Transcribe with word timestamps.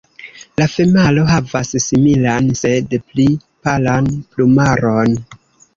La 0.61 0.65
femalo 0.75 1.25
havas 1.31 1.73
similan, 1.89 2.49
sed 2.63 2.99
pli 3.11 3.29
palan 3.69 4.13
plumaron. 4.35 5.21